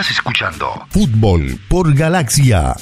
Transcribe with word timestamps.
Estás 0.00 0.16
escuchando 0.16 0.86
Fútbol 0.88 1.60
por 1.68 1.94
Galaxia. 1.94 2.74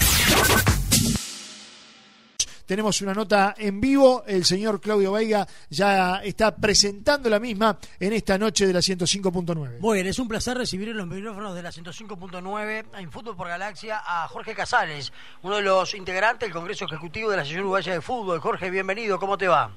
Tenemos 2.65 3.03
una 3.03 3.13
nota 3.13 3.57
en 3.59 3.81
vivo. 3.81 4.23
El 4.25 4.45
señor 4.45 4.81
Claudio 4.81 5.11
Veiga 5.11 5.45
ya 5.69 6.23
está 6.23 6.55
presentando 6.55 7.29
la 7.29 7.41
misma 7.41 7.77
en 7.99 8.13
esta 8.13 8.39
noche 8.39 8.69
de 8.69 8.73
la 8.73 8.79
105.9. 8.79 9.81
Muy 9.81 9.97
bien, 9.97 10.07
es 10.07 10.21
un 10.21 10.29
placer 10.29 10.57
recibir 10.57 10.91
en 10.91 10.97
los 10.97 11.09
micrófonos 11.09 11.57
de 11.57 11.63
la 11.63 11.73
105.9 11.73 12.85
en 12.97 13.11
Fútbol 13.11 13.35
por 13.35 13.49
Galaxia 13.49 14.01
a 14.07 14.29
Jorge 14.29 14.55
Casales, 14.55 15.13
uno 15.43 15.57
de 15.57 15.63
los 15.63 15.95
integrantes 15.97 16.47
del 16.47 16.55
Congreso 16.55 16.85
Ejecutivo 16.85 17.31
de 17.31 17.37
la 17.37 17.43
Asociación 17.43 17.65
Uruguaya 17.65 17.95
de 17.95 18.01
Fútbol. 18.01 18.39
Jorge, 18.39 18.71
bienvenido, 18.71 19.19
¿cómo 19.19 19.37
te 19.37 19.49
va? 19.49 19.73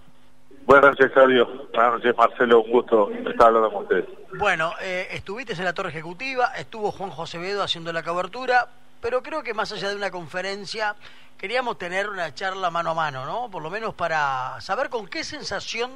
Buenas 0.66 0.92
noches, 0.92 1.12
Claudio. 1.12 1.48
Buenas 1.74 1.94
noches, 1.94 2.18
Marcelo. 2.18 2.62
Un 2.62 2.72
gusto 2.72 3.12
estar 3.12 3.48
hablando 3.48 3.72
con 3.72 3.84
ustedes. 3.84 4.06
Bueno, 4.38 4.74
eh, 4.82 5.08
estuviste 5.12 5.54
en 5.54 5.66
la 5.66 5.74
Torre 5.74 5.90
Ejecutiva, 5.90 6.54
estuvo 6.58 6.92
Juan 6.92 7.10
José 7.10 7.38
Vedo 7.38 7.64
haciendo 7.64 7.92
la 7.92 8.04
cobertura, 8.04 8.68
pero 9.02 9.22
creo 9.22 9.44
que 9.44 9.54
más 9.54 9.72
allá 9.72 9.90
de 9.90 9.96
una 9.96 10.12
conferencia, 10.12 10.96
queríamos 11.38 11.78
tener 11.78 12.10
una 12.10 12.34
charla 12.34 12.70
mano 12.70 12.92
a 12.92 12.94
mano, 12.94 13.26
¿no? 13.26 13.50
Por 13.52 13.62
lo 13.62 13.70
menos 13.70 13.94
para 13.94 14.62
saber 14.62 14.90
con 14.90 15.08
qué 15.08 15.24
sensación 15.24 15.92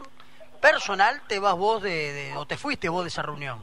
personal 0.61 1.21
te 1.27 1.39
vas 1.39 1.55
vos 1.55 1.81
de, 1.81 2.33
o 2.35 2.45
te 2.45 2.57
fuiste 2.57 2.89
vos 2.89 3.03
de 3.03 3.09
esa 3.09 3.21
reunión. 3.21 3.59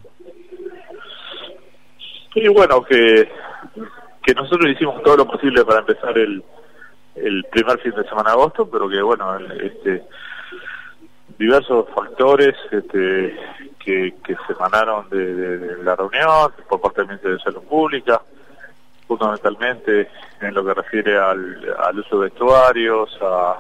Y 2.35 2.49
bueno, 2.49 2.83
que, 2.85 3.31
que 4.25 4.35
nosotros 4.35 4.71
hicimos 4.71 5.03
todo 5.03 5.19
lo 5.19 5.27
posible 5.27 5.65
para 5.65 5.81
empezar 5.81 6.17
el, 6.17 6.43
el 7.17 7.45
primer 7.51 7.79
fin 7.81 7.93
de 7.93 8.09
semana 8.09 8.31
de 8.31 8.37
agosto, 8.37 8.71
pero 8.71 8.89
que 8.89 9.03
bueno, 9.03 9.37
este 9.61 10.05
diversos 11.43 11.87
factores 11.93 12.55
este, 12.71 13.37
que, 13.85 14.15
se 14.25 14.53
emanaron 14.53 15.11
de, 15.11 15.83
la 15.83 15.97
reunión 15.97 16.53
por 16.69 16.81
parte 16.81 17.01
del 17.01 17.09
Ministerio 17.09 17.37
de 17.37 17.43
Salud 17.43 17.63
Pública, 17.65 18.23
fundamentalmente 19.09 20.09
en 20.41 20.55
lo 20.55 20.65
que 20.65 20.75
refiere 20.75 21.19
al, 21.19 21.99
uso 21.99 22.21
de 22.21 22.29
vestuarios, 22.29 23.19
a, 23.21 23.57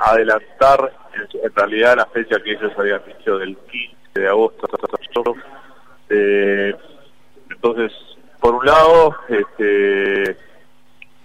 adelantar 0.00 0.92
en, 1.42 1.54
realidad 1.54 1.98
la 1.98 2.06
fecha 2.06 2.40
que 2.40 2.52
ellos 2.52 2.72
habían 2.76 3.02
dicho 3.06 3.38
del 3.38 3.56
15 3.56 3.96
de 4.14 4.28
agosto. 4.28 4.66
Eh, 6.10 6.74
entonces, 7.48 7.92
por 8.40 8.56
un 8.56 8.66
lado, 8.66 9.16
este, 9.28 10.36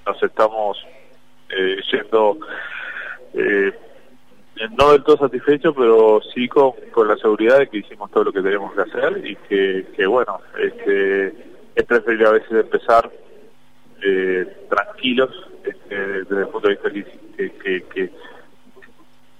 nos 0.05 0.23
estamos 0.23 0.77
eh, 1.49 1.81
yendo 1.91 2.37
eh, 3.33 3.73
no 4.77 4.91
del 4.91 5.03
todo 5.03 5.17
satisfecho, 5.17 5.73
pero 5.73 6.19
sí 6.33 6.47
con, 6.47 6.73
la 7.07 7.15
seguridad 7.17 7.59
de 7.59 7.67
que 7.67 7.77
hicimos 7.77 8.11
todo 8.11 8.25
lo 8.25 8.33
que 8.33 8.41
tenemos 8.41 8.73
que 8.73 8.81
hacer 8.81 9.25
y 9.25 9.35
que, 9.35 10.05
bueno, 10.05 10.39
este, 10.57 11.27
es 11.75 11.85
preferible 11.85 12.27
a 12.27 12.31
veces 12.31 12.51
empezar 12.51 13.09
eh, 14.01 14.65
tranquilos 14.69 15.29
este, 15.63 15.95
desde 15.95 16.41
el 16.41 16.47
punto 16.47 16.67
de 16.67 16.75
vista 16.75 16.91
que, 17.37 17.51
que, 17.51 18.11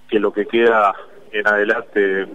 que, 0.08 0.18
lo 0.18 0.32
que 0.32 0.46
queda 0.46 0.94
en 1.32 1.46
adelante 1.46 2.26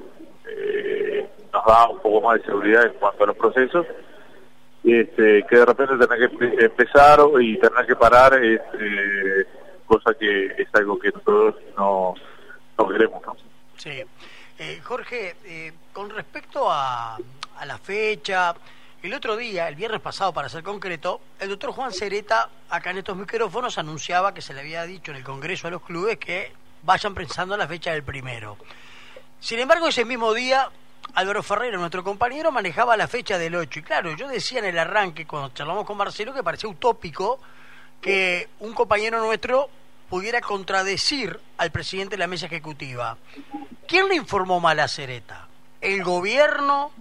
eh, 0.47 1.27
nos 1.51 1.65
da 1.65 1.89
un 1.89 1.99
poco 1.99 2.27
más 2.27 2.39
de 2.39 2.45
seguridad 2.45 2.85
en 2.85 2.93
cuanto 2.93 3.23
a 3.23 3.27
los 3.27 3.35
procesos. 3.35 3.85
Este, 4.83 5.43
que 5.49 5.55
de 5.57 5.65
repente 5.65 5.97
tener 5.97 6.29
que 6.29 6.65
empezar 6.65 7.19
y 7.41 7.57
tener 7.57 7.87
que 7.87 7.95
parar 7.95 8.35
este, 8.35 9.47
cosa 9.87 10.13
que 10.13 10.45
es 10.45 10.67
algo 10.73 10.99
que 10.99 11.09
nosotros 11.09 11.55
no 11.75 12.13
no. 12.77 13.35
Sí. 13.77 14.03
Eh, 14.57 14.79
Jorge, 14.83 15.35
eh, 15.43 15.73
con 15.91 16.09
respecto 16.09 16.71
a, 16.71 17.17
la 17.65 17.77
fecha, 17.77 18.55
el 19.01 19.13
otro 19.13 19.35
día, 19.35 19.67
el 19.67 19.75
viernes 19.75 20.01
pasado, 20.01 20.33
para 20.33 20.49
ser 20.49 20.63
concreto, 20.63 21.21
el 21.39 21.49
doctor 21.49 21.71
Juan 21.71 21.91
Cereta, 21.91 22.49
acá 22.69 22.91
en 22.91 22.99
estos 22.99 23.17
micrófonos, 23.17 23.77
anunciaba 23.77 24.33
que 24.33 24.41
se 24.41 24.53
le 24.53 24.61
había 24.61 24.83
dicho 24.83 25.11
en 25.11 25.17
el 25.17 25.23
Congreso 25.23 25.67
a 25.67 25.71
los 25.71 25.81
clubes 25.81 26.17
que 26.17 26.53
vayan 26.83 27.13
pensando 27.13 27.55
en 27.55 27.59
la 27.59 27.67
fecha 27.67 27.91
del 27.91 28.03
primero. 28.03 28.57
Sin 29.39 29.59
embargo, 29.59 29.87
ese 29.87 30.05
mismo 30.05 30.33
día, 30.33 30.69
Álvaro 31.13 31.43
Ferreira, 31.43 31.77
nuestro 31.77 32.03
compañero, 32.03 32.51
manejaba 32.51 32.95
la 32.97 33.07
fecha 33.07 33.37
del 33.37 33.55
8. 33.55 33.79
Y 33.79 33.83
claro, 33.83 34.15
yo 34.15 34.27
decía 34.27 34.59
en 34.59 34.65
el 34.65 34.79
arranque, 34.79 35.25
cuando 35.25 35.49
charlamos 35.49 35.85
con 35.85 35.97
Marcelo, 35.97 36.33
que 36.33 36.43
parecía 36.43 36.69
utópico 36.69 37.39
que 38.01 38.49
un 38.59 38.73
compañero 38.73 39.19
nuestro 39.19 39.69
pudiera 40.09 40.41
contradecir 40.41 41.39
al 41.57 41.71
presidente 41.71 42.15
de 42.15 42.19
la 42.19 42.27
mesa 42.27 42.45
ejecutiva. 42.45 43.17
¿Quién 43.87 44.07
le 44.07 44.15
informó 44.15 44.59
mal 44.59 44.79
a 44.79 44.87
Cereta? 44.87 45.47
¿El 45.81 46.03
gobierno? 46.03 46.91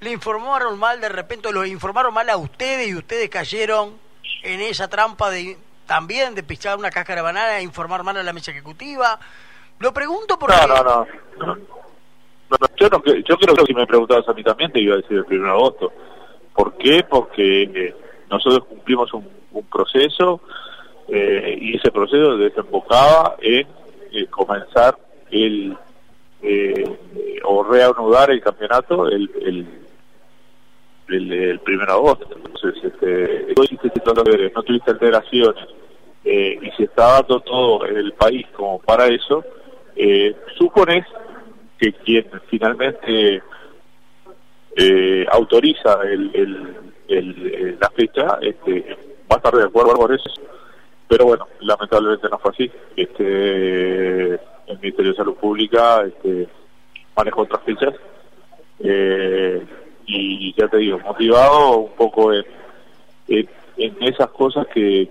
¿Le 0.00 0.10
informaron 0.10 0.78
mal 0.78 1.00
de 1.00 1.08
repente? 1.08 1.52
¿Lo 1.52 1.64
informaron 1.64 2.12
mal 2.12 2.28
a 2.30 2.36
ustedes 2.36 2.88
y 2.88 2.94
ustedes 2.94 3.28
cayeron 3.28 3.94
en 4.42 4.60
esa 4.60 4.88
trampa 4.88 5.30
de 5.30 5.56
también 5.86 6.34
de 6.34 6.42
pisar 6.42 6.78
una 6.78 6.90
cáscara 6.90 7.20
de 7.20 7.24
banana 7.24 7.58
e 7.58 7.62
informar 7.62 8.02
mal 8.02 8.16
a 8.16 8.22
la 8.22 8.32
mesa 8.32 8.50
ejecutiva? 8.50 9.18
Lo 9.78 9.92
pregunto 9.92 10.38
porque... 10.38 10.56
No, 10.66 10.82
no, 10.82 11.06
no. 11.38 11.56
yo, 12.76 12.88
no, 12.88 13.02
yo 13.04 13.36
creo 13.36 13.54
que 13.54 13.66
si 13.66 13.74
me 13.74 13.86
preguntabas 13.86 14.28
a 14.28 14.32
mí 14.32 14.42
también 14.42 14.72
te 14.72 14.80
iba 14.80 14.94
a 14.94 14.98
decir 14.98 15.16
el 15.16 15.24
1 15.24 15.44
de 15.44 15.50
agosto. 15.50 15.92
¿Por 16.54 16.76
qué? 16.76 17.04
Porque 17.08 17.62
eh, 17.62 17.96
nosotros 18.30 18.64
cumplimos 18.68 19.12
un 19.12 19.66
proceso 19.70 20.40
eh, 21.08 21.58
y 21.60 21.76
ese 21.76 21.90
proceso 21.90 22.38
desembocaba 22.38 23.36
en 23.40 23.66
eh, 24.12 24.26
comenzar 24.30 24.96
el 25.30 25.76
eh, 26.42 26.84
o 27.44 27.62
reanudar 27.62 28.30
el 28.30 28.40
campeonato 28.40 29.06
el, 29.08 29.30
el, 29.42 29.66
el, 31.32 31.58
primero 31.60 31.92
de 31.92 31.98
agosto. 31.98 32.28
Entonces, 32.34 32.84
este, 32.84 33.54
no 34.54 34.62
tuviste 34.62 34.90
alteraciones 34.90 35.66
y 36.24 36.70
se 36.76 36.84
está 36.84 37.20
dando 37.20 37.40
todo 37.40 37.84
el 37.84 38.12
país 38.14 38.46
como 38.56 38.78
para 38.80 39.06
eso, 39.06 39.44
supones 40.56 41.06
que 41.78 41.92
quien 41.92 42.26
finalmente 42.48 43.42
autoriza 45.30 46.00
el, 46.04 46.76
el, 47.08 47.76
la 47.78 47.90
fecha 47.90 48.38
este, 48.40 48.96
va 49.30 49.34
a 49.34 49.36
estar 49.36 49.54
de 49.54 49.64
acuerdo 49.64 49.94
con 49.96 50.14
eso 50.14 50.30
pero 51.08 51.26
bueno, 51.26 51.46
lamentablemente 51.60 52.28
no 52.28 52.38
fue 52.38 52.50
así. 52.52 52.70
Este, 52.96 54.34
el 54.34 54.78
Ministerio 54.80 55.12
de 55.12 55.16
Salud 55.16 55.34
Pública 55.34 56.02
este, 56.06 56.48
manejó 57.16 57.42
otras 57.42 57.62
fichas 57.64 57.94
eh, 58.80 59.64
y 60.06 60.54
ya 60.54 60.68
te 60.68 60.78
digo, 60.78 60.98
motivado 60.98 61.78
un 61.78 61.92
poco 61.92 62.32
en, 62.32 62.44
en, 63.28 63.48
esas 64.00 64.28
cosas 64.30 64.66
que, 64.68 65.10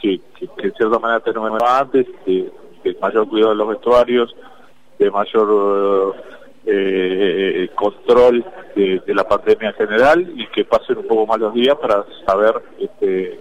que, 0.00 0.20
en 0.40 0.74
cierta 0.74 0.98
manera 0.98 1.20
tenemos 1.20 1.50
antes, 1.62 2.06
de, 2.26 2.52
mayor 3.00 3.28
cuidado 3.28 3.50
de 3.50 3.56
los 3.56 3.68
vestuarios, 3.68 4.36
de 4.98 5.10
mayor 5.10 6.16
eh, 6.64 7.68
control 7.74 8.44
de, 8.74 9.00
de, 9.04 9.14
la 9.14 9.26
pandemia 9.26 9.70
en 9.70 9.74
general 9.74 10.32
y 10.36 10.46
que 10.48 10.64
pasen 10.64 10.98
un 10.98 11.06
poco 11.06 11.26
más 11.26 11.38
los 11.38 11.54
días 11.54 11.76
para 11.76 12.04
saber 12.24 12.62
este, 12.78 13.40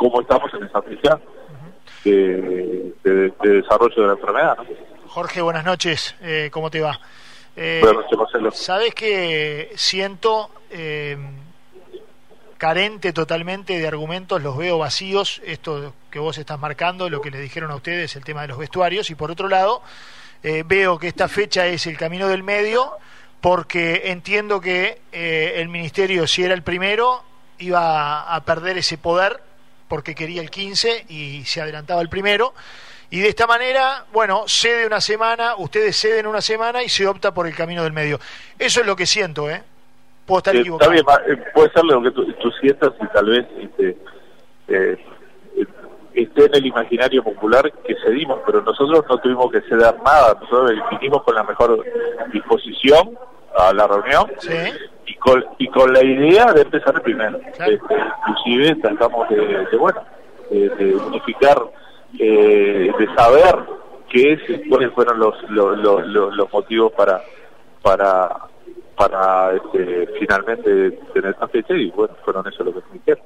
cómo 0.00 0.22
estamos 0.22 0.50
en 0.54 0.64
esa 0.64 0.80
fecha 0.80 1.20
de, 2.04 2.94
desarrollo 3.42 4.00
de 4.00 4.06
la 4.06 4.12
enfermedad. 4.14 4.56
Jorge, 5.08 5.42
buenas 5.42 5.62
noches, 5.62 6.16
eh, 6.22 6.48
¿cómo 6.50 6.70
te 6.70 6.80
va? 6.80 6.98
Eh, 7.54 7.80
buenas 7.82 8.04
noches, 8.04 8.18
Marcelo. 8.18 8.50
Sabes 8.52 8.94
que 8.94 9.70
siento 9.74 10.52
eh, 10.70 11.18
carente 12.56 13.12
totalmente 13.12 13.78
de 13.78 13.86
argumentos, 13.86 14.42
los 14.42 14.56
veo 14.56 14.78
vacíos, 14.78 15.42
esto 15.44 15.92
que 16.10 16.18
vos 16.18 16.38
estás 16.38 16.58
marcando, 16.58 17.10
lo 17.10 17.20
que 17.20 17.30
le 17.30 17.38
dijeron 17.38 17.70
a 17.70 17.74
ustedes, 17.74 18.16
el 18.16 18.24
tema 18.24 18.40
de 18.40 18.48
los 18.48 18.58
vestuarios, 18.58 19.10
y 19.10 19.14
por 19.14 19.30
otro 19.30 19.48
lado, 19.48 19.82
eh, 20.42 20.64
veo 20.66 20.98
que 20.98 21.08
esta 21.08 21.28
fecha 21.28 21.66
es 21.66 21.86
el 21.86 21.98
camino 21.98 22.26
del 22.26 22.42
medio, 22.42 22.92
porque 23.42 24.04
entiendo 24.06 24.62
que 24.62 25.02
el 25.12 25.68
ministerio, 25.68 26.26
si 26.26 26.42
era 26.42 26.54
el 26.54 26.62
primero, 26.62 27.22
iba 27.58 28.34
a 28.34 28.44
perder 28.44 28.78
ese 28.78 28.96
poder 28.96 29.49
porque 29.90 30.14
quería 30.14 30.40
el 30.40 30.50
15 30.50 31.06
y 31.08 31.42
se 31.44 31.60
adelantaba 31.60 32.00
el 32.00 32.08
primero. 32.08 32.54
Y 33.10 33.18
de 33.18 33.28
esta 33.28 33.48
manera, 33.48 34.04
bueno, 34.12 34.44
cede 34.46 34.86
una 34.86 35.00
semana, 35.00 35.56
ustedes 35.58 36.00
ceden 36.00 36.28
una 36.28 36.40
semana 36.40 36.84
y 36.84 36.88
se 36.88 37.08
opta 37.08 37.34
por 37.34 37.48
el 37.48 37.56
camino 37.56 37.82
del 37.82 37.92
medio. 37.92 38.20
Eso 38.56 38.80
es 38.80 38.86
lo 38.86 38.94
que 38.94 39.04
siento, 39.04 39.50
¿eh? 39.50 39.64
Puedo 40.26 40.38
estar 40.38 40.54
equivocado. 40.54 40.92
Está 40.92 41.18
bien, 41.26 41.38
eh, 41.40 41.44
puede 41.52 41.72
ser 41.72 41.84
lo 41.84 42.00
que 42.02 42.12
tú, 42.12 42.50
sientas 42.60 42.92
y 43.02 43.06
tal 43.08 43.26
vez 43.26 43.46
este, 43.58 43.96
eh, 44.68 44.96
esté 46.14 46.44
en 46.44 46.54
el 46.54 46.66
imaginario 46.66 47.24
popular 47.24 47.72
que 47.84 47.96
cedimos, 48.04 48.38
pero 48.46 48.62
nosotros 48.62 49.04
no 49.08 49.18
tuvimos 49.18 49.50
que 49.50 49.60
ceder 49.62 49.96
nada, 50.04 50.34
nosotros 50.40 50.70
vinimos 50.92 51.24
con 51.24 51.34
la 51.34 51.42
mejor 51.42 51.84
disposición 52.32 53.18
a 53.58 53.72
la 53.72 53.88
reunión. 53.88 54.30
¿Sí? 54.38 54.54
Y 55.58 55.68
con 55.68 55.92
la 55.92 56.02
idea 56.02 56.52
de 56.52 56.62
empezar 56.62 56.94
el 56.94 57.02
primero. 57.02 57.38
Este, 57.38 57.78
inclusive 58.28 58.76
tratamos 58.76 59.28
de, 59.28 59.76
bueno, 59.76 60.02
de, 60.50 60.96
unificar, 60.96 61.58
eh, 62.18 62.90
de 62.98 63.14
saber 63.14 63.56
qué 64.08 64.32
es, 64.32 64.68
cuáles 64.68 64.92
fueron 64.92 65.18
los, 65.18 65.34
los, 65.50 66.06
los, 66.06 66.52
motivos 66.52 66.92
para, 66.92 67.20
para, 67.82 68.28
para 68.96 69.52
este, 69.54 70.08
finalmente 70.18 70.90
tener 71.12 71.32
esta 71.32 71.48
fecha 71.48 71.74
y 71.74 71.90
bueno, 71.90 72.14
fueron 72.24 72.46
eso 72.48 72.64
lo 72.64 72.72
que 72.72 72.80
me 72.90 72.98
dijeron. 72.98 73.24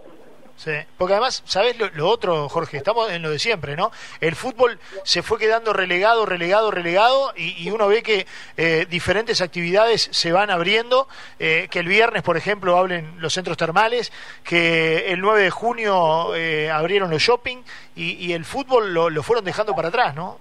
Sí, 0.57 0.71
porque 0.97 1.15
además, 1.15 1.43
¿sabes 1.47 1.77
lo, 1.95 2.09
otro, 2.09 2.49
Jorge? 2.49 2.77
Estamos 2.77 3.11
en 3.11 3.23
lo 3.23 3.31
de 3.31 3.39
siempre, 3.39 3.77
¿no? 3.77 3.91
El 4.21 4.37
fútbol 4.37 4.79
se 5.03 5.23
fue 5.23 5.39
quedando 5.39 5.73
relegado, 5.73 6.27
relegado, 6.27 6.71
relegado, 6.71 7.33
y, 7.37 7.69
uno 7.71 7.89
ve 7.89 8.03
que 8.03 8.27
eh, 8.57 8.87
diferentes 8.89 9.41
actividades 9.41 10.09
se 10.13 10.31
van 10.31 10.51
abriendo, 10.51 11.09
eh, 11.41 11.67
que 11.71 11.81
el 11.81 11.89
viernes, 11.89 12.23
por 12.23 12.37
ejemplo, 12.37 12.79
hablen 12.79 13.15
los 13.19 13.35
centros 13.35 13.57
termales, 13.57 14.13
que 14.45 15.13
el 15.13 15.21
9 15.21 15.43
de 15.43 15.51
junio 15.51 16.35
eh, 16.37 16.71
abrieron 16.71 17.11
los 17.11 17.21
shopping, 17.21 17.59
y, 17.97 18.33
el 18.33 18.45
fútbol 18.45 18.95
lo, 18.95 19.23
fueron 19.23 19.45
dejando 19.45 19.75
para 19.75 19.89
atrás, 19.89 20.15
¿no? 20.15 20.39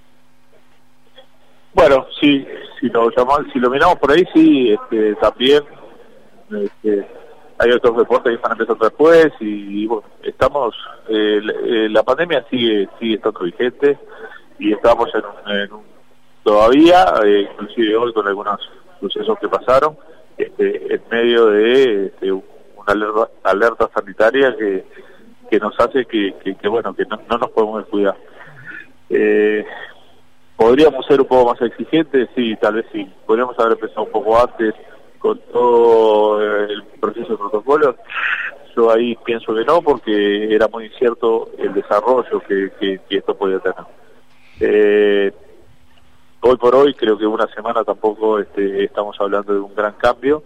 Bueno, 1.73 2.05
sí, 2.19 2.47
si 2.79 2.87
lo, 2.87 3.09
llamamos, 3.09 3.47
si 3.51 3.59
lo 3.59 3.69
miramos 3.69 3.97
por 3.97 4.11
ahí, 4.11 4.23
sí, 4.33 4.71
este, 4.71 5.15
también... 5.15 5.63
Este, 6.51 7.22
hay 7.59 7.71
otros 7.71 7.97
deportes 7.97 8.31
que 8.31 8.35
están 8.35 8.53
empezando 8.53 8.85
después 8.85 9.31
y, 9.39 9.85
bueno, 9.85 10.07
estamos, 10.23 10.75
eh, 11.07 11.41
eh, 11.65 11.87
la 11.89 12.03
pandemia 12.03 12.45
sigue 12.49 12.89
sigue 12.99 13.15
estando 13.15 13.41
vigente 13.41 13.97
y 14.59 14.73
estamos 14.73 15.09
en, 15.13 15.69
todavía, 16.43 17.13
eh, 17.23 17.47
inclusive 17.51 17.95
hoy 17.95 18.13
con 18.13 18.27
algunos 18.27 18.59
sucesos 18.99 19.37
que 19.39 19.47
pasaron, 19.47 19.97
este, 20.37 20.95
en 20.95 21.01
medio 21.11 21.47
de 21.47 22.07
este, 22.07 22.31
una 22.31 23.27
alerta, 23.43 23.89
sanitaria 23.93 24.55
que, 24.57 24.85
que 25.49 25.59
nos 25.59 25.79
hace 25.79 26.05
que, 26.05 26.33
que, 26.59 26.67
bueno, 26.67 26.93
que 26.93 27.05
no, 27.05 27.37
nos 27.37 27.49
podemos 27.51 27.83
descuidar. 27.83 28.15
¿Podríamos 30.55 31.05
ser 31.05 31.19
un 31.19 31.27
poco 31.27 31.51
más 31.51 31.61
exigentes? 31.61 32.29
Sí, 32.35 32.55
tal 32.55 32.75
vez 32.75 32.85
sí. 32.91 33.11
Podríamos 33.25 33.57
haber 33.59 33.73
empezado 33.73 34.03
un 34.03 34.11
poco 34.11 34.39
antes 34.39 34.73
con 35.23 35.39
todo 35.51 36.41
el 36.41 36.83
yo 38.75 38.91
ahí 38.91 39.15
pienso 39.23 39.53
que 39.53 39.63
no, 39.63 39.81
porque 39.81 40.53
era 40.53 40.67
muy 40.67 40.85
incierto 40.85 41.49
el 41.57 41.73
desarrollo 41.73 42.41
que, 42.47 42.99
esto 43.09 43.35
podía 43.35 43.59
tener. 43.59 43.85
Eh, 44.59 45.31
hoy 46.41 46.57
por 46.57 46.75
hoy 46.75 46.93
creo 46.93 47.17
que 47.17 47.25
una 47.25 47.47
semana 47.47 47.83
tampoco 47.83 48.39
este, 48.39 48.83
estamos 48.83 49.15
hablando 49.19 49.53
de 49.53 49.59
un 49.59 49.75
gran 49.75 49.93
cambio 49.93 50.43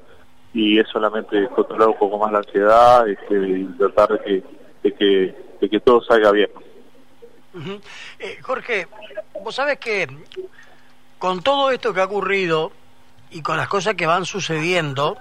y 0.54 0.80
es 0.80 0.88
solamente 0.90 1.48
controlar 1.50 1.90
un 1.90 1.98
poco 1.98 2.18
más 2.18 2.32
la 2.32 2.40
ansiedad 2.40 3.08
este, 3.08 3.36
y 3.36 3.66
tratar 3.78 4.10
de 4.10 4.20
que, 4.20 4.44
de 4.84 4.94
que, 4.94 5.36
de 5.62 5.70
que 5.70 5.80
todo 5.80 6.02
salga 6.02 6.32
bien. 6.32 6.50
Eh, 8.20 8.38
Jorge, 8.42 8.88
vos 9.44 9.56
sabes 9.56 9.80
que 9.80 10.08
con 11.18 11.42
todo 11.42 11.72
esto 11.72 11.94
que 11.94 12.02
ha 12.02 12.06
ocurrido, 12.06 12.72
y 13.32 13.42
con 13.42 13.58
las 13.58 13.68
cosas 13.68 13.96
que 13.96 14.06
van 14.06 14.26
sucediendo, 14.26 15.18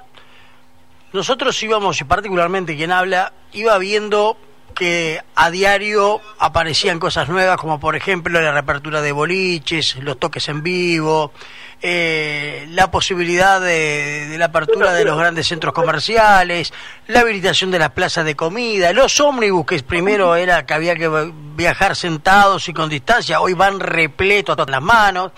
nosotros 1.17 1.61
íbamos, 1.63 2.01
y 2.01 2.05
particularmente 2.05 2.77
quien 2.77 2.93
habla, 2.93 3.33
iba 3.53 3.77
viendo 3.79 4.37
que 4.77 5.23
a 5.35 5.51
diario 5.51 6.21
aparecían 6.39 6.99
cosas 6.99 7.31
nuevas, 7.31 7.57
como 7.57 7.81
por 7.81 7.97
ejemplo 7.97 8.41
la 8.41 8.53
reapertura 8.53 9.01
de 9.01 9.11
boliches, 9.11 9.97
los 9.97 10.19
toques 10.19 10.49
en 10.51 10.63
vivo, 10.63 11.33
eh, 11.81 12.67
la 12.71 12.91
posibilidad 12.91 13.59
de, 13.61 14.37
la 14.39 14.47
apertura 14.47 14.93
de 14.93 15.05
los 15.07 15.19
grandes 15.19 15.49
centros 15.49 15.73
comerciales, 15.73 16.75
la 17.07 17.21
habilitación 17.21 17.71
de 17.71 17.79
las 17.79 17.93
plazas 17.93 18.27
de 18.27 18.37
comida, 18.37 18.93
los 18.93 19.19
ómnibus, 19.19 19.65
que 19.65 19.83
primero 19.83 20.37
era 20.37 20.67
que 20.67 20.75
había 20.75 20.95
que 20.95 21.33
viajar 21.57 21.97
sentados 21.97 22.69
y 22.69 22.75
con 22.75 22.91
distancia, 22.91 23.41
hoy 23.41 23.55
van 23.55 23.81
repleto 23.81 24.53
a 24.53 24.57
todas 24.57 24.71
las 24.71 24.83
manos. 24.83 25.33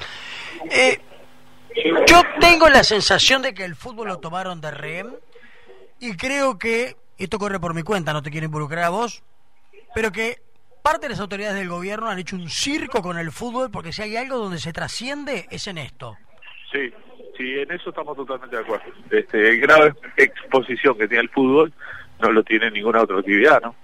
Eh, 0.68 1.00
yo 2.08 2.22
tengo 2.40 2.68
la 2.68 2.82
sensación 2.82 3.40
de 3.40 3.54
que 3.54 3.64
el 3.64 3.76
fútbol 3.76 4.08
lo 4.08 4.18
tomaron 4.18 4.60
de 4.60 4.72
rehén 4.72 5.16
y 6.00 6.16
creo 6.16 6.58
que, 6.58 6.96
esto 7.18 7.38
corre 7.38 7.58
por 7.58 7.74
mi 7.74 7.82
cuenta, 7.82 8.12
no 8.12 8.22
te 8.22 8.30
quiero 8.30 8.46
involucrar 8.46 8.84
a 8.84 8.90
vos, 8.90 9.22
pero 9.94 10.12
que 10.12 10.36
parte 10.82 11.06
de 11.06 11.10
las 11.10 11.20
autoridades 11.20 11.56
del 11.56 11.68
gobierno 11.68 12.08
han 12.08 12.18
hecho 12.18 12.36
un 12.36 12.48
circo 12.48 13.02
con 13.02 13.18
el 13.18 13.32
fútbol 13.32 13.70
porque 13.70 13.92
si 13.92 14.02
hay 14.02 14.16
algo 14.16 14.38
donde 14.38 14.58
se 14.58 14.72
trasciende 14.72 15.46
es 15.50 15.66
en 15.66 15.78
esto. 15.78 16.16
Sí, 16.72 16.92
sí, 17.36 17.58
en 17.58 17.72
eso 17.72 17.90
estamos 17.90 18.16
totalmente 18.16 18.56
de 18.56 18.62
acuerdo. 18.62 18.86
Este, 19.10 19.50
el 19.50 19.60
grado 19.60 19.84
de 19.84 19.94
exposición 20.16 20.96
que 20.96 21.08
tiene 21.08 21.24
el 21.24 21.30
fútbol 21.30 21.72
no 22.20 22.32
lo 22.32 22.42
tiene 22.42 22.70
ninguna 22.70 23.02
otra 23.02 23.18
actividad, 23.18 23.60
¿no? 23.62 23.74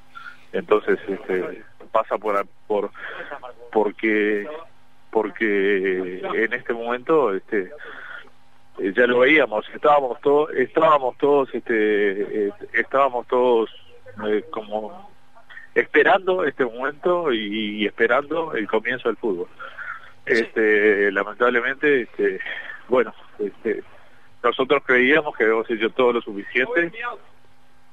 Entonces, 0.52 0.98
este, 1.08 1.64
pasa 1.90 2.16
por, 2.18 2.46
por 2.66 2.90
porque 3.72 4.46
porque 5.10 6.20
en 6.20 6.52
este 6.52 6.72
momento 6.72 7.32
este 7.34 7.70
eh, 8.78 8.92
ya 8.96 9.06
lo 9.06 9.20
veíamos 9.20 9.64
estábamos 9.74 10.20
todos 10.20 10.50
estábamos 10.54 11.16
todos 11.18 11.54
este 11.54 12.46
eh, 12.46 12.52
estábamos 12.72 13.26
todos 13.26 13.70
eh, 14.26 14.44
como 14.50 15.10
esperando 15.74 16.44
este 16.44 16.64
momento 16.64 17.32
y, 17.32 17.84
esperando 17.84 18.54
el 18.54 18.68
comienzo 18.68 19.08
del 19.08 19.16
fútbol 19.16 19.48
este 20.26 21.10
lamentablemente 21.12 22.02
este 22.02 22.40
bueno 22.88 23.14
este 23.38 23.82
nosotros 24.42 24.82
creíamos 24.84 25.36
que 25.36 25.44
habíamos 25.44 25.70
hecho 25.70 25.90
todo 25.90 26.12
lo 26.14 26.20
suficiente 26.20 26.92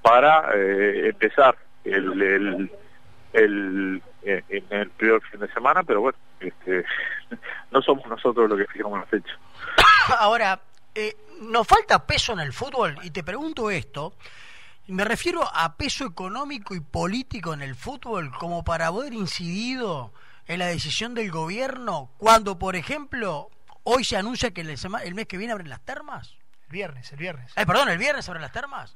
para 0.02 0.52
empezar 0.56 1.56
el, 1.86 2.70
el 3.34 4.02
eh, 4.24 4.44
en 4.50 4.66
el 4.70 4.90
primer 4.92 5.20
fin 5.22 5.40
de 5.40 5.52
semana, 5.52 5.82
pero 5.82 6.02
bueno, 6.02 6.18
este, 6.40 6.86
no 7.72 7.82
somos 7.82 8.06
nosotros 8.08 8.48
los 8.48 8.60
que 8.60 8.68
fijamos 8.68 9.00
la 9.00 9.06
fecha. 9.08 9.34
Ahora, 10.20 10.60
eh, 10.96 11.16
nos 11.42 11.68
falta 11.68 12.06
peso 12.06 12.34
en 12.34 12.40
el 12.40 12.54
fútbol 12.54 12.98
y 13.04 13.12
te 13.12 13.24
pregunto 13.24 13.72
esto. 13.72 14.14
Me 14.88 15.04
refiero 15.06 15.42
a 15.54 15.78
peso 15.78 16.06
económico 16.06 16.76
y 16.76 16.80
político 16.80 17.54
en 17.54 17.62
el 17.62 17.76
fútbol 17.76 18.32
como 18.38 18.64
para 18.64 18.88
haber 18.88 19.14
incidido 19.14 20.12
en 20.48 20.60
la 20.60 20.68
decisión 20.68 21.14
del 21.14 21.32
gobierno 21.32 22.10
cuando, 22.18 22.60
por 22.60 22.76
ejemplo, 22.76 23.50
hoy 23.84 24.04
se 24.04 24.18
anuncia 24.18 24.52
que 24.52 24.62
el, 24.62 24.70
el 24.70 25.16
mes 25.16 25.28
que 25.28 25.38
viene 25.38 25.54
abren 25.54 25.70
las 25.70 25.82
termas. 25.82 26.36
El 26.68 26.74
viernes, 26.74 27.12
el 27.12 27.20
viernes. 27.20 27.54
Eh, 27.56 27.66
perdón, 27.66 27.90
el 27.90 27.98
viernes 27.98 28.28
abren 28.28 28.42
las 28.42 28.52
termas. 28.52 28.96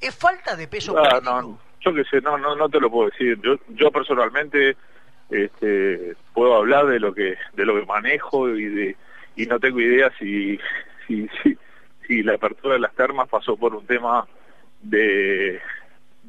¿Es 0.00 0.14
falta 0.14 0.56
de 0.56 0.68
peso 0.68 0.94
político? 0.94 1.20
No, 1.20 1.58
yo 1.80 1.94
qué 1.94 2.04
sé, 2.04 2.20
no, 2.20 2.38
no, 2.38 2.56
no 2.56 2.68
te 2.68 2.80
lo 2.80 2.90
puedo 2.90 3.10
decir. 3.10 3.38
Yo, 3.42 3.56
yo 3.68 3.90
personalmente 3.90 4.76
este, 5.28 6.16
puedo 6.32 6.54
hablar 6.56 6.86
de 6.86 6.98
lo 6.98 7.12
que, 7.12 7.36
de 7.52 7.66
lo 7.66 7.78
que 7.78 7.86
manejo 7.86 8.48
y 8.48 8.64
de, 8.64 8.96
y 9.36 9.46
no 9.46 9.60
tengo 9.60 9.80
idea 9.80 10.10
si, 10.18 10.58
si, 11.06 11.28
si, 11.42 11.56
si 12.06 12.22
la 12.22 12.34
apertura 12.34 12.74
de 12.74 12.80
las 12.80 12.94
termas 12.94 13.28
pasó 13.28 13.56
por 13.56 13.74
un 13.74 13.86
tema 13.86 14.26
de, 14.82 15.60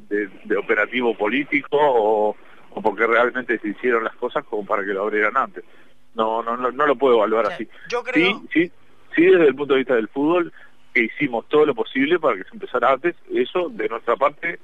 de, 0.09 0.57
operativo 0.57 1.15
político 1.17 1.77
o, 1.77 2.35
o, 2.71 2.81
porque 2.81 3.07
realmente 3.07 3.57
se 3.59 3.69
hicieron 3.69 4.03
las 4.03 4.15
cosas 4.15 4.43
como 4.45 4.65
para 4.65 4.83
que 4.83 4.93
lo 4.93 5.03
abrieran 5.03 5.37
antes. 5.37 5.63
No, 6.15 6.43
no, 6.43 6.57
no, 6.57 6.71
no 6.71 6.85
lo 6.85 6.95
puedo 6.95 7.15
evaluar 7.15 7.47
así. 7.47 7.67
Yo 7.89 8.03
creo... 8.03 8.13
Sí, 8.13 8.47
sí, 8.53 8.71
sí, 9.15 9.25
desde 9.25 9.47
el 9.47 9.55
punto 9.55 9.73
de 9.73 9.79
vista 9.79 9.95
del 9.95 10.09
fútbol, 10.09 10.51
que 10.93 11.03
hicimos 11.03 11.47
todo 11.47 11.65
lo 11.65 11.73
posible 11.73 12.19
para 12.19 12.37
que 12.37 12.43
se 12.43 12.53
empezara 12.53 12.91
antes, 12.91 13.15
eso 13.33 13.69
de 13.69 13.87
nuestra 13.87 14.15
parte 14.17 14.59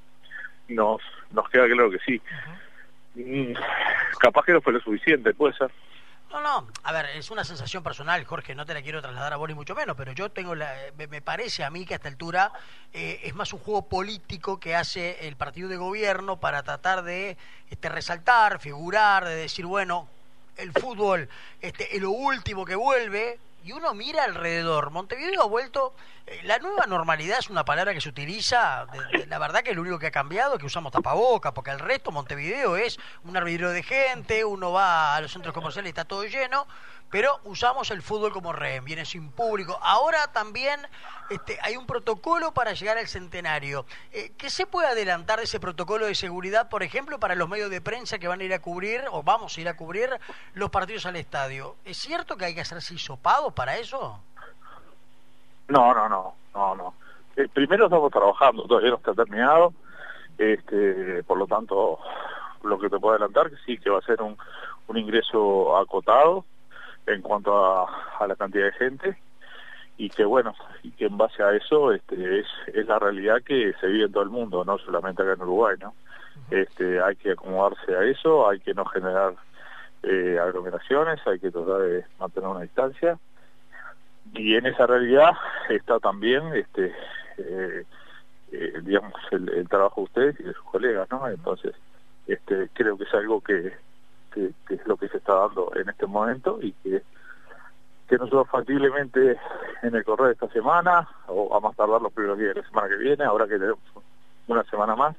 nos, 0.68 1.02
nos 1.32 1.50
queda 1.50 1.68
claro 1.68 1.90
que 1.90 2.00
sí. 2.00 2.22
Mm, 3.16 3.54
capaz 4.20 4.46
que 4.46 4.54
no 4.54 4.62
fue 4.62 4.74
lo 4.74 4.80
suficiente, 4.82 5.34
puede 5.34 5.54
ser. 5.56 5.72
No, 6.29 6.41
no, 6.41 6.67
a 6.84 6.91
ver, 6.91 7.05
es 7.15 7.31
una 7.31 7.46
sensación 7.46 7.84
personal, 7.84 8.25
Jorge, 8.25 8.53
no 8.53 8.65
te 8.65 8.74
la 8.74 8.81
quiero 8.81 9.01
trasladar 9.01 9.31
a 9.31 9.38
vos 9.38 9.48
ni 9.48 9.55
mucho 9.55 9.75
menos, 9.75 9.96
pero 9.96 10.12
yo 10.12 10.29
tengo 10.29 10.55
la, 10.55 10.74
me, 10.98 11.22
parece 11.22 11.63
a 11.63 11.69
mí 11.69 11.86
que 11.86 11.93
a 11.93 11.98
esta 11.98 12.10
altura 12.10 12.51
eh, 12.91 13.22
es 13.24 13.34
más 13.34 13.53
un 13.53 13.60
juego 13.60 13.88
político 13.88 14.60
que 14.60 14.75
hace 14.75 15.25
el 15.27 15.38
partido 15.38 15.69
de 15.69 15.77
gobierno 15.77 16.38
para 16.38 16.63
tratar 16.63 17.03
de 17.03 17.38
este, 17.69 17.88
resaltar, 17.88 18.60
figurar, 18.60 19.24
de 19.24 19.36
decir, 19.36 19.65
bueno, 19.65 20.10
el 20.57 20.74
fútbol 20.74 21.29
este, 21.62 21.96
es 21.96 22.01
lo 22.01 22.12
último 22.12 22.65
que 22.65 22.75
vuelve, 22.75 23.39
y 23.68 23.74
uno 23.74 23.94
mira 23.94 24.24
alrededor. 24.24 24.92
Montevideo 24.92 25.42
ha 25.42 25.46
vuelto. 25.46 25.94
Eh, 26.26 26.40
la 26.44 26.58
nueva 26.60 26.86
normalidad 26.88 27.40
es 27.40 27.50
una 27.50 27.66
palabra 27.66 27.94
que 27.94 28.00
se 28.00 28.08
utiliza. 28.08 28.88
la 29.28 29.40
verdad 29.40 29.62
que 29.62 29.74
lo 29.74 29.82
único 29.82 30.00
que 30.00 30.08
ha 30.08 30.12
cambiado 30.12 30.54
es 30.54 30.60
que 30.62 30.66
usamos 30.66 30.94
tapaboca, 30.94 31.54
porque 31.54 31.72
el 31.72 31.80
resto, 31.80 32.12
Montevideo 32.12 32.78
es 32.78 32.98
un 33.26 33.36
arbitrio 33.36 33.72
de 33.72 33.84
gente. 33.84 34.46
Uno 34.46 34.72
va 34.72 35.18
a 35.18 35.22
los 35.22 35.34
centros 35.34 35.54
comerciales 35.54 35.90
y 35.90 35.92
está 35.92 36.06
todo 36.06 36.24
lleno 36.24 36.66
pero 37.10 37.40
usamos 37.46 37.90
el 37.92 38.02
fútbol 38.02 38.34
como 38.34 38.54
rehén, 38.54 38.84
viene 38.84 39.06
sin 39.06 39.32
público. 39.32 39.80
Ahora 39.82 40.28
también 40.34 40.80
este, 41.30 41.58
hay 41.62 41.78
un 41.78 41.86
protocolo 41.86 42.52
para 42.54 42.74
llegar 42.74 42.98
al 42.98 43.08
centenario. 43.08 43.86
Eh, 44.12 44.32
¿Qué 44.38 44.50
se 44.50 44.66
puede 44.66 44.88
adelantar 44.88 45.40
de 45.40 45.46
ese 45.46 45.60
protocolo 45.60 46.06
de 46.06 46.16
seguridad, 46.16 46.70
por 46.70 46.84
ejemplo, 46.84 47.20
para 47.20 47.36
los 47.36 47.48
medios 47.48 47.70
de 47.70 47.82
prensa 47.82 48.20
que 48.20 48.28
van 48.28 48.42
a 48.42 48.44
ir 48.44 48.54
a 48.54 48.60
cubrir, 48.60 49.04
o 49.12 49.24
vamos 49.24 49.58
a 49.58 49.62
ir 49.62 49.70
a 49.70 49.78
cubrir, 49.78 50.10
los 50.54 50.70
partidos 50.70 51.06
al 51.06 51.16
estadio? 51.16 51.76
¿Es 51.86 51.98
cierto 51.98 52.36
que 52.36 52.46
hay 52.46 52.56
que 52.56 52.62
hacerse 52.62 52.94
hisopados 52.94 53.54
para 53.54 53.78
eso? 53.78 54.20
No, 55.70 55.94
no, 55.94 56.10
no, 56.10 56.36
no, 56.54 56.76
no. 56.76 56.94
Eh, 57.36 57.48
primero 57.54 57.86
estamos 57.86 58.12
trabajando, 58.12 58.64
todavía 58.64 58.92
no 58.92 58.98
está 58.98 59.14
terminado, 59.14 59.74
este, 60.38 61.24
por 61.24 61.38
lo 61.38 61.48
tanto, 61.48 62.00
lo 62.64 62.80
que 62.80 62.90
te 62.90 63.00
puedo 63.00 63.16
adelantar 63.16 63.50
que 63.50 63.58
sí, 63.66 63.78
que 63.78 63.90
va 63.90 64.00
a 64.00 64.02
ser 64.02 64.22
un, 64.22 64.38
un 64.88 64.98
ingreso 64.98 65.78
acotado, 65.78 66.46
en 67.08 67.22
cuanto 67.22 67.86
a, 67.86 68.28
la 68.28 68.36
cantidad 68.36 68.66
de 68.66 68.72
gente 68.74 69.18
y 69.98 70.10
que 70.10 70.26
bueno, 70.26 70.54
y 70.84 70.92
que 70.92 71.06
en 71.06 71.18
base 71.18 71.42
a 71.42 71.54
eso 71.54 71.92
este, 71.92 72.40
es, 72.40 72.46
es 72.68 72.86
la 72.88 73.00
realidad 73.00 73.42
que 73.44 73.74
se 73.80 73.88
vive 73.88 74.06
en 74.06 74.12
todo 74.12 74.24
el 74.24 74.30
mundo, 74.30 74.64
no 74.64 74.78
solamente 74.78 75.24
acá 75.24 75.34
en 75.34 75.42
Uruguay, 75.42 75.76
¿no? 75.80 75.94
Este, 76.52 77.02
hay 77.02 77.16
que 77.16 77.32
acomodarse 77.32 77.96
a 77.96 78.04
eso, 78.04 78.48
hay 78.48 78.60
que 78.60 78.74
no 78.74 78.86
generar 78.86 79.34
eh, 80.04 80.38
aglomeraciones, 80.40 81.20
hay 81.26 81.40
que 81.40 81.50
tratar 81.50 81.82
de 81.82 82.06
mantener 82.20 82.50
una 82.50 82.62
distancia. 82.62 83.18
Y 84.34 84.56
en 84.56 84.68
esa 84.68 84.86
realidad 84.86 85.32
está 85.70 86.00
también 86.00 86.54
este 86.54 86.94
eh, 87.38 87.86
eh, 88.52 88.74
digamos 88.84 89.14
el, 89.32 89.68
trabajo 89.68 90.02
de 90.02 90.06
ustedes 90.06 90.40
y 90.40 90.44
de 90.44 90.54
sus 90.54 90.64
colegas 90.64 91.08
no 91.12 91.28
entonces 91.28 91.76
este 92.28 92.70
creo 92.74 92.98
que 92.98 93.04
es 93.04 93.14
algo 93.14 93.42
que, 93.42 93.74
que, 94.67 94.75
es 94.75 94.88
lo 94.88 94.98
que 94.98 95.08
se 95.10 95.17
está 95.17 95.34
dando 95.34 95.72
en 95.75 95.89
este 95.89 96.06
momento 96.06 96.60
y 96.62 96.72
que 96.74 97.03
que 98.08 98.17
nosotros 98.17 98.48
factiblemente 98.50 99.38
en 99.84 99.94
el 99.94 100.06
correo 100.06 100.27
de 100.27 100.34
esta 100.34 100.48
semana 100.50 101.10
o 101.27 101.53
a 101.53 101.60
más 101.60 101.75
tardar 101.75 102.01
los 102.01 102.13
primeros 102.13 102.38
días 102.38 102.56
de 102.56 102.62
la 102.62 102.67
semana 102.70 102.88
que 102.88 102.96
viene 102.96 103.25
ahora 103.25 103.48
que 103.48 103.60
tenemos 103.60 103.79
una 104.48 104.63
semana 104.63 104.96
más 104.96 105.15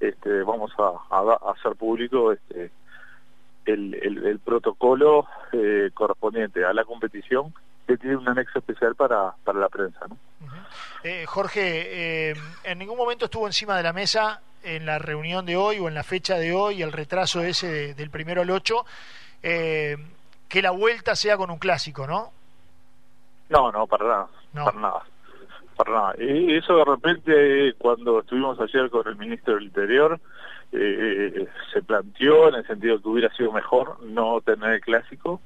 este 0.00 0.42
vamos 0.42 0.72
a, 0.78 0.92
a, 1.14 1.52
hacer 1.52 1.76
público 1.76 2.32
este 2.32 2.70
el, 3.66 4.40
protocolo 4.44 5.26
eh, 5.52 5.90
correspondiente 5.92 6.64
a 6.64 6.72
la 6.72 6.84
competición 6.84 7.52
que 7.86 7.96
tiene 7.96 8.16
un 8.16 8.28
anexo 8.28 8.58
especial 8.58 8.94
para, 8.94 9.34
para 9.44 9.58
la 9.58 9.68
prensa. 9.68 10.06
¿no? 10.08 10.16
Eh, 11.02 11.24
Jorge, 11.26 12.30
eh, 12.30 12.34
¿en 12.64 12.78
ningún 12.78 12.96
momento 12.96 13.26
estuvo 13.26 13.46
encima 13.46 13.76
de 13.76 13.82
la 13.82 13.92
mesa 13.92 14.40
en 14.62 14.86
la 14.86 14.98
reunión 14.98 15.46
de 15.46 15.56
hoy 15.56 15.78
o 15.78 15.88
en 15.88 15.94
la 15.94 16.02
fecha 16.02 16.36
de 16.36 16.52
hoy, 16.52 16.82
el 16.82 16.92
retraso 16.92 17.42
ese 17.42 17.94
del 17.94 18.10
primero 18.10 18.42
al 18.42 18.50
8, 18.50 18.84
eh, 19.42 19.96
que 20.48 20.62
la 20.62 20.70
vuelta 20.70 21.14
sea 21.16 21.36
con 21.36 21.50
un 21.50 21.58
clásico, 21.58 22.06
¿no? 22.06 22.30
No, 23.48 23.72
no, 23.72 23.86
para 23.86 24.04
nada. 24.04 24.28
Para 24.52 24.80
nada. 24.80 25.02
Para 25.76 25.92
nada. 25.92 26.14
Y 26.18 26.56
eso 26.56 26.76
de 26.76 26.84
repente, 26.84 27.74
cuando 27.78 28.20
estuvimos 28.20 28.60
ayer 28.60 28.90
con 28.90 29.06
el 29.08 29.16
ministro 29.16 29.54
del 29.54 29.64
Interior, 29.64 30.20
se 30.70 31.82
planteó 31.84 32.48
en 32.48 32.56
el 32.56 32.66
sentido 32.66 32.96
de 32.96 33.02
que 33.02 33.08
hubiera 33.08 33.34
sido 33.34 33.50
mejor 33.50 34.00
no 34.04 34.40
tener 34.40 34.74
el 34.74 34.80
clásico 34.80 35.40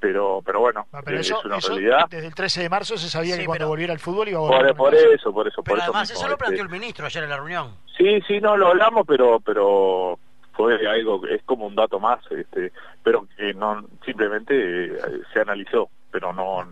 pero 0.00 0.42
pero 0.44 0.60
bueno 0.60 0.86
ah, 0.92 1.02
es 1.06 1.30
una 1.44 1.58
realidad 1.58 2.06
desde 2.08 2.26
el 2.26 2.34
13 2.34 2.62
de 2.62 2.68
marzo 2.68 2.96
se 2.96 3.08
sabía 3.08 3.36
que 3.36 3.44
cuando 3.44 3.68
volviera 3.68 3.92
al 3.92 3.98
fútbol 3.98 4.28
iba 4.28 4.38
a 4.38 4.42
volver 4.42 4.74
por, 4.74 4.94
eso 4.94 5.32
por 5.32 5.46
eso 5.46 5.62
pero 5.62 5.82
además 5.82 6.10
eso, 6.10 6.26
lo 6.26 6.36
planteó 6.36 6.62
este. 6.62 6.74
el 6.74 6.80
ministro 6.80 7.06
ayer 7.06 7.22
en 7.22 7.30
la 7.30 7.36
reunión 7.36 7.76
sí 7.96 8.20
sí 8.26 8.40
no 8.40 8.56
lo 8.56 8.68
hablamos 8.68 9.06
pero 9.06 9.38
pero 9.40 10.18
fue 10.54 10.86
algo 10.88 11.26
es 11.26 11.42
como 11.44 11.66
un 11.66 11.76
dato 11.76 12.00
más 12.00 12.20
este 12.30 12.72
pero 13.02 13.26
que 13.36 13.52
no 13.54 13.84
simplemente 14.04 14.86
eh, 14.86 14.98
se 15.32 15.40
analizó 15.40 15.90
pero 16.10 16.32
no 16.32 16.66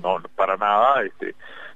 no 0.00 0.22
para 0.36 0.56
nada 0.56 1.02
este 1.02 1.34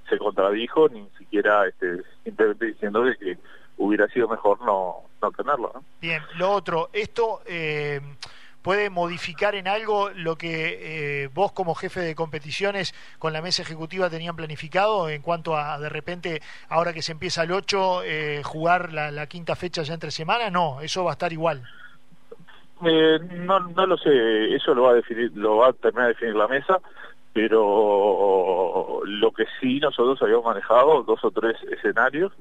se 0.09 0.19
contradijo 0.19 0.89
ni 0.89 1.07
siquiera 1.19 1.67
este 1.67 2.03
simplemente 2.23 2.67
diciendo 2.67 3.05
que 3.19 3.37
hubiera 3.79 4.07
sido 4.09 4.29
mejor 4.29 4.61
no 4.63 5.03
no 5.21 5.33
tenerlo 5.33 5.73
¿no? 5.75 5.85
bien 6.01 6.23
lo 6.37 6.53
otro 6.53 6.91
esto 6.93 7.43
eh, 7.47 8.01
puede 8.63 8.91
modificar 8.91 9.55
en 9.55 9.69
algo 9.69 10.11
lo 10.11 10.37
que 10.37 11.25
eh, 11.25 11.29
vos 11.35 11.53
como 11.53 11.75
jefe 11.75 12.01
de 12.01 12.15
competiciones 12.15 12.95
con 13.19 13.33
la 13.33 13.43
mesa 13.43 13.63
ejecutiva 13.63 14.09
tenían 14.09 14.37
planificado 14.37 15.09
en 15.09 15.21
cuanto 15.21 15.57
a 15.57 15.79
de 15.79 15.89
repente, 15.89 16.41
ahora 16.69 16.93
que 16.93 17.03
se 17.03 17.13
empieza 17.13 17.43
el 17.43 17.53
8, 17.53 18.03
eh, 18.05 18.43
jugar 18.45 18.93
la, 18.93 19.27
quinta 19.27 19.57
fecha 19.57 19.83
ya 19.83 19.95
entre 19.95 20.11
semana? 20.11 20.51
No, 20.51 20.81
eso 20.81 21.05
va 21.05 21.11
a 21.11 21.15
estar 21.15 21.33
igual. 21.33 21.63
Eh, 22.85 23.19
no, 23.37 23.61
no 23.61 23.87
lo 23.87 23.97
sé, 23.97 24.55
eso 24.55 24.75
lo 24.75 24.83
va 24.83 24.91
a 24.91 24.95
definir, 24.95 25.31
lo 25.35 25.59
va 25.59 25.69
a 25.69 25.73
terminar 25.73 26.09
de 26.09 26.15
definir 26.15 26.35
la 26.35 26.49
mesa, 26.49 26.81
pero 27.33 29.03
lo 29.05 29.31
que 29.31 29.47
sí 29.61 29.79
nosotros 29.81 30.21
habíamos 30.23 30.45
manejado 30.45 31.03
dos 31.03 31.25
o 31.25 31.31
tres 31.31 31.57
escenarios, 31.71 32.33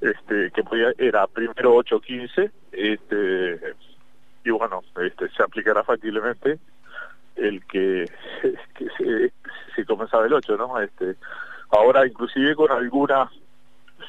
este, 0.00 0.50
que 0.50 0.62
podía, 0.64 0.92
era 0.98 1.26
primero 1.26 1.76
8-15, 1.76 2.50
este 2.72 3.74
y 4.44 4.50
bueno, 4.50 4.82
este, 5.02 5.28
se 5.30 5.42
aplicará 5.42 5.82
factiblemente 5.84 6.58
el 7.36 7.64
que, 7.66 8.10
que 8.74 9.32
se, 9.74 9.84
comenzaba 9.84 10.26
el 10.26 10.34
8, 10.34 10.56
¿no? 10.56 10.80
Este, 10.80 11.16
ahora 11.70 12.06
inclusive 12.06 12.54
con 12.54 12.70
alguna 12.70 13.30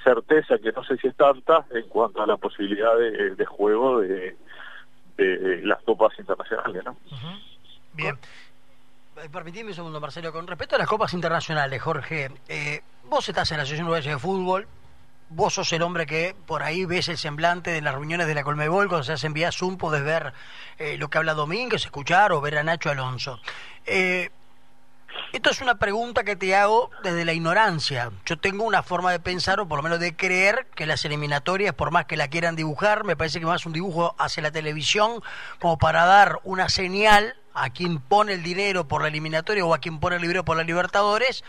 certeza 0.04 0.58
que 0.58 0.72
no 0.72 0.84
sé 0.84 0.98
si 0.98 1.08
es 1.08 1.16
tanta 1.16 1.66
en 1.72 1.88
cuanto 1.88 2.22
a 2.22 2.28
la 2.28 2.38
posibilidad 2.38 2.96
de, 2.98 3.36
de 3.36 3.46
juego 3.46 4.02
de, 4.02 4.36
de, 5.18 5.62
las 5.64 5.82
copas 5.84 6.18
internacionales, 6.18 6.84
¿no? 6.84 6.98
Bien. 7.94 8.18
Permitidme 9.32 9.70
un 9.70 9.76
segundo, 9.76 10.00
Marcelo. 10.00 10.32
Con 10.32 10.48
respecto 10.48 10.76
a 10.76 10.80
las 10.80 10.88
copas 10.88 11.14
internacionales, 11.14 11.82
Jorge, 11.82 12.32
eh, 12.48 12.82
vos 13.04 13.28
estás 13.28 13.52
en 13.52 13.58
la 13.58 13.64
Asociación 13.64 13.86
Uruguaya 13.88 14.12
de 14.12 14.20
Fútbol, 14.20 14.68
vos 15.32 15.54
sos 15.54 15.72
el 15.74 15.82
hombre 15.82 16.06
que 16.06 16.36
por 16.46 16.62
ahí 16.62 16.86
ves 16.86 17.08
el 17.08 17.18
semblante 17.18 17.72
de 17.72 17.82
las 17.82 17.94
reuniones 17.94 18.28
de 18.28 18.36
la 18.36 18.44
Colmebol, 18.44 18.88
cuando 18.88 19.04
se 19.04 19.14
hacen 19.14 19.34
vía 19.34 19.52
Zoom, 19.52 19.78
podés 19.78 20.04
ver 20.04 20.34
eh, 20.78 20.98
lo 20.98 21.10
que 21.10 21.18
habla 21.18 21.34
Domínguez, 21.34 21.86
escuchar 21.86 22.32
o 22.32 22.42
ver 22.42 22.58
a 22.58 22.64
Nacho 22.64 22.90
Alonso. 22.90 23.40
Eh, 23.86 24.30
esto 25.34 25.50
es 25.50 25.62
una 25.62 25.76
pregunta 25.76 26.24
que 26.24 26.36
te 26.36 26.56
hago 26.56 26.92
desde 27.04 27.26
la 27.26 27.34
ignorancia. 27.34 28.12
Yo 28.26 28.38
tengo 28.38 28.66
una 28.66 28.84
forma 28.84 29.12
de 29.12 29.20
pensar, 29.20 29.60
o 29.60 29.68
por 29.68 29.78
lo 29.78 29.84
menos 29.84 30.00
de 30.00 30.16
creer, 30.16 30.68
que 30.76 30.86
las 30.86 31.06
eliminatorias, 31.06 31.74
por 31.74 31.92
más 31.92 32.06
que 32.06 32.18
la 32.18 32.28
quieran 32.28 32.56
dibujar, 32.56 33.04
me 33.04 33.16
parece 33.16 33.40
que 33.40 33.46
más 33.46 33.66
un 33.66 33.74
dibujo 33.74 34.16
hacia 34.20 34.44
la 34.44 34.52
televisión, 34.52 35.22
como 35.60 35.78
para 35.78 36.06
dar 36.06 36.40
una 36.44 36.70
señal 36.70 37.36
a 37.54 37.70
quien 37.70 38.00
pone 38.00 38.34
el 38.34 38.44
dinero 38.44 38.88
por 38.88 39.02
la 39.02 39.08
eliminatoria 39.08 39.66
o 39.66 39.74
a 39.74 39.80
quien 39.80 40.00
pone 40.00 40.18
el 40.18 40.22
libro 40.22 40.44
por 40.44 40.58
la 40.58 40.64
Libertadores, 40.64 41.44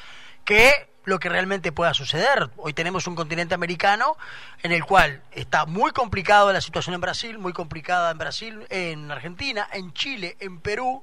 que 0.44 0.91
lo 1.04 1.18
que 1.18 1.28
realmente 1.28 1.72
pueda 1.72 1.94
suceder. 1.94 2.50
Hoy 2.56 2.72
tenemos 2.72 3.06
un 3.06 3.14
continente 3.14 3.54
americano 3.54 4.16
en 4.62 4.72
el 4.72 4.84
cual 4.84 5.22
está 5.32 5.66
muy 5.66 5.90
complicada 5.92 6.52
la 6.52 6.60
situación 6.60 6.94
en 6.94 7.00
Brasil, 7.00 7.38
muy 7.38 7.52
complicada 7.52 8.10
en 8.10 8.18
Brasil, 8.18 8.66
en 8.70 9.10
Argentina, 9.10 9.68
en 9.72 9.92
Chile, 9.92 10.36
en 10.40 10.60
Perú, 10.60 11.02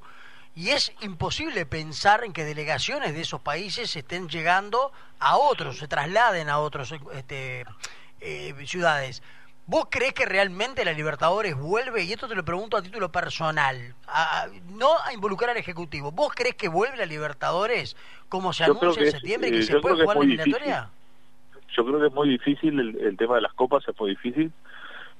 y 0.55 0.69
es 0.69 0.91
imposible 1.01 1.65
pensar 1.65 2.23
en 2.23 2.33
que 2.33 2.43
delegaciones 2.43 3.13
de 3.13 3.21
esos 3.21 3.41
países 3.41 3.95
estén 3.95 4.29
llegando 4.29 4.91
a 5.19 5.37
otros, 5.37 5.77
se 5.77 5.87
trasladen 5.87 6.49
a 6.49 6.59
otras 6.59 6.93
este, 7.13 7.65
eh, 8.19 8.55
ciudades. 8.65 9.21
¿Vos 9.69 9.85
crees 9.91 10.13
que 10.13 10.25
realmente 10.25 10.83
la 10.83 10.93
Libertadores 10.93 11.55
vuelve, 11.55 12.03
y 12.03 12.11
esto 12.11 12.27
te 12.27 12.33
lo 12.33 12.43
pregunto 12.43 12.75
a 12.75 12.81
título 12.81 13.11
personal, 13.11 13.93
no 14.71 14.89
a 15.05 15.13
involucrar 15.13 15.51
al 15.51 15.57
Ejecutivo, 15.57 16.11
¿vos 16.11 16.33
crees 16.35 16.55
que 16.55 16.67
vuelve 16.67 16.97
la 16.97 17.05
Libertadores 17.05 17.95
como 18.29 18.51
se 18.51 18.63
anuncia 18.63 19.03
en 19.03 19.11
septiembre 19.11 19.49
y 19.49 19.51
que 19.51 19.61
se 19.61 19.79
puede 19.79 20.01
jugar 20.01 20.17
la 20.17 20.23
eliminatoria? 20.23 20.89
Yo 21.77 21.85
creo 21.85 21.99
que 21.99 22.07
es 22.07 22.13
muy 22.13 22.29
difícil, 22.29 22.79
el, 22.79 23.15
tema 23.15 23.35
de 23.35 23.41
las 23.41 23.53
copas 23.53 23.87
es 23.87 23.99
muy 23.99 24.09
difícil, 24.09 24.51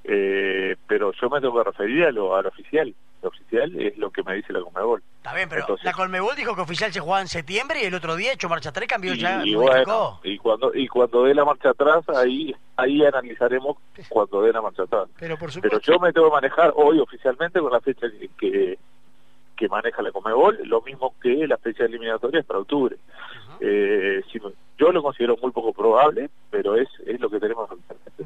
eh, 0.06 0.76
pero 0.88 1.12
yo 1.12 1.30
me 1.30 1.42
tengo 1.42 1.56
que 1.56 1.70
referir 1.70 2.06
a 2.06 2.12
lo, 2.12 2.36
a 2.36 2.42
lo 2.42 2.50
oficial 2.50 2.96
oficial 3.28 3.80
es 3.80 3.98
lo 3.98 4.12
que 4.12 4.24
me 4.24 4.36
dice 4.36 4.54
la 4.54 4.62
Conmebol. 4.62 5.04
Está 5.18 5.34
bien, 5.34 5.50
pero 5.50 5.66
la 5.84 5.94
Conmebol 5.94 6.36
dijo 6.36 6.56
que 6.56 6.62
oficial 6.62 6.92
se 6.94 7.00
jugaba 7.00 7.22
en 7.22 7.28
septiembre 7.28 7.82
y 7.82 7.86
el 7.86 7.94
otro 7.94 8.16
día 8.16 8.34
hecho 8.34 8.50
marcha 8.50 8.70
atrás 8.70 8.88
cambió 8.88 9.14
ya. 9.14 9.46
Y, 9.46 9.56
bueno, 9.56 10.20
y 10.24 10.38
cuando 10.38 10.74
y 10.74 10.88
cuando 10.88 11.24
dé 11.24 11.34
la 11.34 11.46
marcha 11.46 11.70
atrás 11.72 12.08
ahí 12.10 12.56
ahí 12.78 13.04
analizaremos 13.06 13.78
cuando 14.08 14.42
dé 14.42 14.54
la 14.54 14.62
marcha 14.62 14.84
atrás. 14.84 15.10
Pero, 15.20 15.38
por 15.38 15.52
supuesto. 15.52 15.80
pero 15.82 15.94
yo 15.98 16.00
me 16.00 16.14
tengo 16.14 16.30
que 16.30 16.34
manejar 16.34 16.74
hoy 16.76 17.00
oficialmente 17.00 17.60
con 17.60 17.72
la 17.72 17.82
fecha 17.82 18.08
que, 18.40 18.78
que 19.56 19.68
maneja 19.68 20.02
la 20.02 20.12
Comebol, 20.12 20.58
lo 20.64 20.82
mismo 20.82 21.14
que 21.22 21.46
la 21.48 21.58
fecha 21.58 21.84
eliminatoria 21.84 22.40
es 22.40 22.46
para 22.46 22.60
octubre. 22.60 22.96
eh, 23.60 24.22
yo 24.80 24.92
lo 24.92 25.04
considero 25.04 25.38
muy 25.42 25.52
poco 25.52 25.74
probable, 25.74 26.30
pero 26.50 26.76
es, 26.76 26.88
es 27.06 27.20
lo 27.20 27.30
que 27.30 27.40
tenemos 27.40 27.70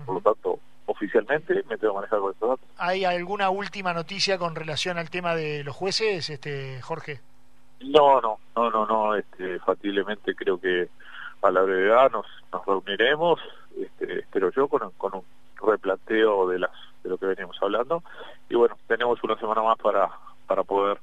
Por 0.05 0.15
lo 0.15 0.21
tanto, 0.21 0.59
oficialmente 0.85 1.63
me 1.67 1.77
tengo 1.77 1.93
que 1.93 1.99
manejar 2.01 2.19
con 2.19 2.31
estos 2.31 2.49
datos. 2.49 2.65
¿Hay 2.77 3.03
alguna 3.03 3.49
última 3.49 3.93
noticia 3.93 4.37
con 4.37 4.55
relación 4.55 4.97
al 4.97 5.09
tema 5.09 5.35
de 5.35 5.63
los 5.63 5.75
jueces, 5.75 6.29
este 6.29 6.79
Jorge? 6.81 7.19
No, 7.81 8.21
no, 8.21 8.37
no, 8.55 8.69
no, 8.69 8.85
no. 8.85 9.15
Este, 9.15 9.59
factiblemente 9.59 10.35
creo 10.35 10.59
que 10.59 10.89
a 11.41 11.51
la 11.51 11.61
brevedad 11.63 12.11
nos, 12.11 12.27
nos 12.51 12.65
reuniremos, 12.65 13.39
este, 13.77 14.19
espero 14.19 14.51
yo, 14.51 14.67
con, 14.67 14.91
con 14.91 15.15
un 15.15 15.23
replanteo 15.65 16.47
de 16.49 16.59
las 16.59 16.71
de 17.03 17.09
lo 17.09 17.17
que 17.17 17.25
venimos 17.25 17.57
hablando 17.61 18.01
y 18.49 18.55
bueno 18.55 18.77
tenemos 18.87 19.21
una 19.23 19.37
semana 19.37 19.61
más 19.61 19.77
para 19.77 20.09
para 20.47 20.63
poder 20.63 20.97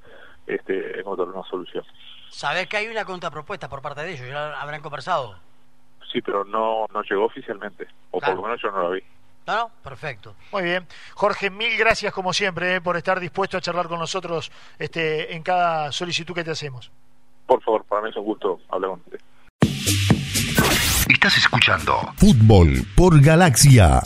este, 0.47 1.01
encontrar 1.01 1.29
una 1.29 1.43
solución. 1.45 1.85
¿Sabes 2.31 2.69
que 2.69 2.77
hay 2.77 2.87
una 2.87 3.05
contrapropuesta 3.05 3.69
por 3.69 3.83
parte 3.83 4.03
de 4.03 4.13
ellos? 4.13 4.29
¿Ya 4.29 4.61
habrán 4.61 4.81
conversado? 4.81 5.37
Sí, 6.13 6.21
pero 6.23 6.45
no, 6.45 6.87
no 6.93 7.03
llegó 7.03 7.27
oficialmente, 7.27 7.87
o 8.11 8.21
por 8.21 8.35
lo 8.35 8.43
menos 8.43 8.61
yo 8.63 8.71
no 8.71 8.83
la 8.83 8.91
vi. 8.91 9.03
No, 9.47 9.57
no, 9.57 9.71
perfecto. 9.83 10.35
Muy 10.53 10.63
bien. 10.63 10.87
Jorge, 11.15 11.51
mil 11.51 11.77
gracias 11.77 12.13
como 12.13 12.33
siempre 12.33 12.77
eh, 12.77 12.81
por 12.81 12.97
estar 12.97 13.19
dispuesto 13.21 13.57
a 13.57 13.61
charlar 13.61 13.89
con 13.89 13.99
nosotros 13.99 14.51
este, 14.79 15.35
en 15.35 15.43
cada 15.43 15.93
solicitud 15.93 16.35
que 16.35 16.45
te 16.45 16.51
hacemos. 16.51 16.91
Por 17.47 17.63
favor, 17.63 17.85
para 17.85 18.03
mí 18.03 18.11
es 18.11 18.17
un 18.17 18.25
gusto 18.25 18.61
hablar 18.71 18.91
con 18.91 19.01
usted. 19.01 19.21
Estás 21.09 21.37
escuchando 21.39 21.99
Fútbol 22.17 22.87
por 22.97 23.21
Galaxia. 23.21 24.01